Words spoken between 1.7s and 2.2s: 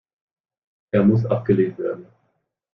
werden.